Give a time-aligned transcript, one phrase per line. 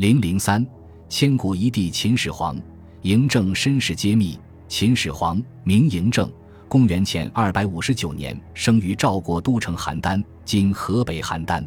[0.00, 0.66] 零零三，
[1.10, 2.58] 千古一帝秦始皇，
[3.02, 4.38] 嬴政身世揭秘。
[4.66, 6.32] 秦始皇名嬴政，
[6.68, 11.62] 公元前二百五十九年生于赵国都城邯郸（今河北邯郸）。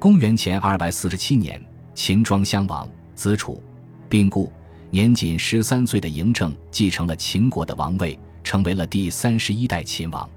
[0.00, 1.64] 公元前二百四十七年，
[1.94, 3.62] 秦庄襄王，子楚，
[4.08, 4.52] 病故。
[4.90, 10.28] 年仅十三岁的嬴政继承了秦国的王位，成为了第三十一代秦王。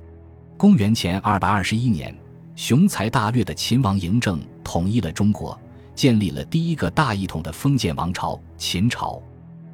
[0.56, 2.16] 公元前二百二十一年，
[2.56, 5.60] 雄才大略的秦王嬴政统一了中国，
[5.96, 9.22] 建立了第一个大一统的封建王朝——秦朝，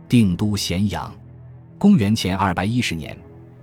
[0.07, 1.13] 定都咸阳。
[1.77, 3.17] 公元前二百一十年，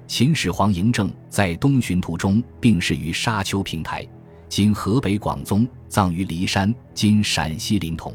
[0.06, 4.06] 秦始皇嬴政在东巡途中病逝于沙丘平台。
[4.48, 8.14] 今河北广宗，葬于骊山（今陕西临潼）。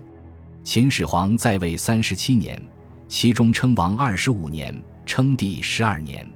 [0.63, 2.59] 秦始皇在位三十七年，
[3.07, 4.73] 其中称王二十五年，
[5.05, 6.27] 称帝十二年。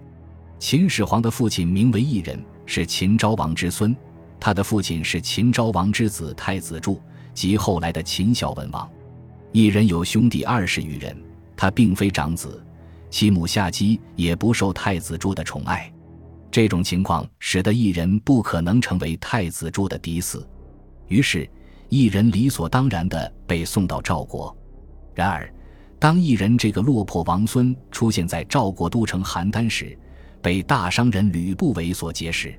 [0.59, 3.95] 秦始皇的父亲名为异人，是秦昭王之孙。
[4.39, 7.01] 他的父亲是秦昭王之子太子柱，
[7.35, 8.89] 即后来的秦孝文王。
[9.51, 11.15] 异人有兄弟二十余人，
[11.55, 12.65] 他并非长子，
[13.11, 15.91] 其母夏姬也不受太子柱的宠爱。
[16.49, 20.41] 这种情况使得异人不可能成为太子柱的嫡嗣，
[21.09, 21.47] 于是
[21.89, 24.55] 异人理所当然地被送到赵国。
[25.13, 25.53] 然而，
[25.99, 29.97] 当异人这个落魄王孙出现在赵国都城邯郸时，
[30.41, 32.57] 被大商人吕不韦所结识。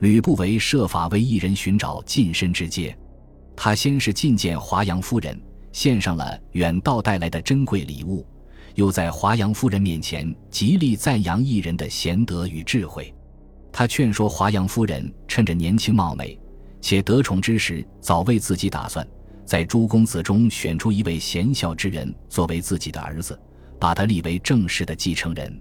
[0.00, 2.96] 吕不韦设法为异人寻找近身之阶，
[3.56, 5.40] 他先是觐见华阳夫人，
[5.72, 8.26] 献上了远道带来的珍贵礼物，
[8.74, 13.14] 又在华阳夫人面前极力赞扬异人的贤德与智慧。
[13.72, 16.38] 他劝说华阳夫人趁着年轻貌美
[16.80, 19.06] 且得宠之时，早为自己打算，
[19.44, 23.38] 在诸公子中选出一位贤孝之人作为自己的儿子，
[23.80, 25.60] 把他立为正式的继承人。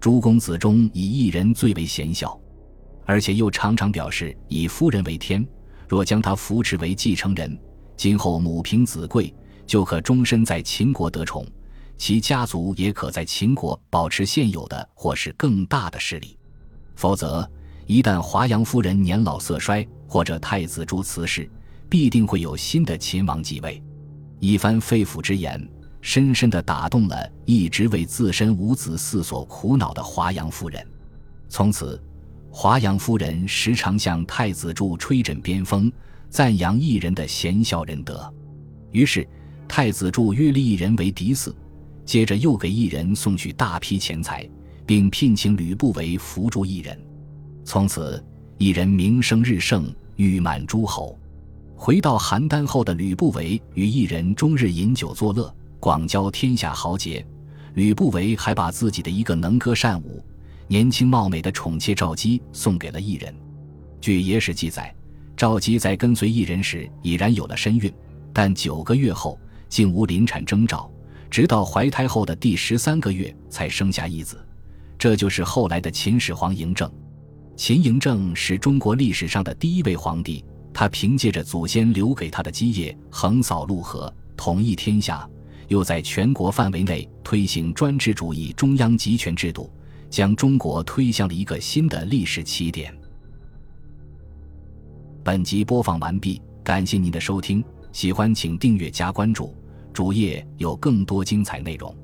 [0.00, 2.40] 诸公子中以一人最为贤孝，
[3.04, 5.46] 而且又常常表示以夫人为天，
[5.92, 7.54] 若将他扶持为继承人，
[7.98, 9.30] 今后母凭子贵，
[9.66, 11.46] 就可终身在秦国得宠，
[11.98, 16.34] 其家族也可在秦国保持现有的或是更大的势力。
[16.96, 17.46] 否则，
[17.84, 21.46] 一旦华阳夫人年老色衰，或者太子朱辞世，
[21.90, 23.82] 必定会有新的秦王继位。
[24.40, 25.62] 一番肺腑之言，
[26.00, 30.82] 深深地打动了一直为自身无子嗣所苦恼的华阳夫人。
[31.50, 32.02] 从此，
[32.54, 35.90] 华阳夫人时常向太子柱吹枕边风，
[36.28, 38.32] 赞扬一人的贤孝仁德。
[38.90, 39.26] 于是，
[39.66, 41.52] 太子柱约立一人为嫡嗣，
[42.04, 44.48] 接着又给一人送去大批钱财。
[44.84, 46.98] 并聘请吕不韦扶助异人，
[47.64, 48.22] 从此
[48.58, 51.16] 异人名声日盛，誉满诸侯。
[51.74, 57.24] 回到邯郸后的吕不韦与异人终日饮酒作乐，广交天下豪杰。
[57.74, 60.22] 吕不韦还把自己的一个能歌善舞、
[60.72, 63.34] 年轻貌美的宠妾赵姬送给了异人。
[64.00, 64.90] 据野史记载，
[65.36, 67.92] 赵姬在跟随异人时已然有了身孕，
[68.32, 69.38] 但九个月后
[69.68, 70.90] 竟无临产征兆，
[71.28, 74.42] 直到怀胎后的第十三个月才生下一子。
[74.98, 76.90] 这就是后来的秦始皇嬴政。
[77.54, 85.28] 秦嬴政是中国历史上的第一位皇帝，他凭借着祖先留给他的基业，横扫陆河，统一天下，
[85.68, 89.70] 又在全国范围内推行专制主义中央集权制度，
[90.12, 92.94] 将中国推向了一个新的历史起点。
[95.24, 99.56] 本集播放完毕，感谢您的收听，喜欢请订阅加关注，
[99.90, 101.96] 主页有更多精彩内容。